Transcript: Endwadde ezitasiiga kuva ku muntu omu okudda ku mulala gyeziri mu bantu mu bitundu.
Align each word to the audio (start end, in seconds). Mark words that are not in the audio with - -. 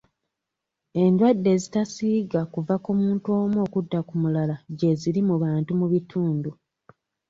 Endwadde 1.03 1.49
ezitasiiga 1.55 2.41
kuva 2.53 2.75
ku 2.83 2.91
muntu 3.01 3.27
omu 3.41 3.57
okudda 3.65 3.99
ku 4.07 4.13
mulala 4.21 4.55
gyeziri 4.77 5.21
mu 5.29 5.35
bantu 5.43 5.71
mu 5.79 5.85
bitundu. 5.93 6.49